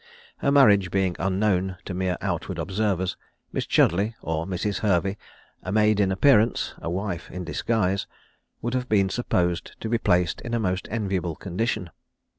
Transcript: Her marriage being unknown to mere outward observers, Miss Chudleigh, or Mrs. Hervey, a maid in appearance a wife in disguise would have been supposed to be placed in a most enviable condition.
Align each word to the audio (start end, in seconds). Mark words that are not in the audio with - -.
Her 0.39 0.51
marriage 0.51 0.89
being 0.89 1.15
unknown 1.19 1.77
to 1.85 1.93
mere 1.93 2.17
outward 2.21 2.57
observers, 2.57 3.17
Miss 3.53 3.67
Chudleigh, 3.67 4.15
or 4.23 4.47
Mrs. 4.47 4.79
Hervey, 4.79 5.15
a 5.61 5.71
maid 5.71 5.99
in 5.99 6.11
appearance 6.11 6.73
a 6.81 6.89
wife 6.89 7.29
in 7.29 7.43
disguise 7.43 8.07
would 8.63 8.73
have 8.73 8.89
been 8.89 9.09
supposed 9.09 9.79
to 9.79 9.89
be 9.89 9.99
placed 9.99 10.41
in 10.41 10.55
a 10.55 10.59
most 10.59 10.87
enviable 10.89 11.35
condition. 11.35 11.91